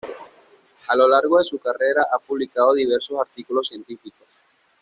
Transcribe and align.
A 0.87 0.95
lo 0.95 1.07
largo 1.07 1.37
de 1.37 1.43
su 1.45 1.59
carrera 1.59 2.07
ha 2.11 2.17
publicado 2.17 2.73
diversos 2.73 3.19
artículos 3.19 3.67
científicos. 3.67 4.27